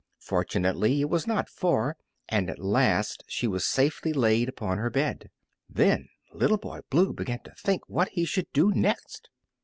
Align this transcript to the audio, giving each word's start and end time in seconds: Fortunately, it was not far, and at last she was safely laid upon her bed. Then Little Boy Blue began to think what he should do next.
Fortunately, 0.17 1.01
it 1.01 1.11
was 1.11 1.27
not 1.27 1.47
far, 1.47 1.95
and 2.27 2.49
at 2.49 2.57
last 2.57 3.23
she 3.27 3.45
was 3.45 3.63
safely 3.67 4.13
laid 4.13 4.49
upon 4.49 4.79
her 4.79 4.89
bed. 4.89 5.29
Then 5.69 6.09
Little 6.33 6.57
Boy 6.57 6.79
Blue 6.89 7.13
began 7.13 7.43
to 7.43 7.51
think 7.53 7.87
what 7.87 8.09
he 8.09 8.25
should 8.25 8.47
do 8.51 8.71
next. 8.71 9.29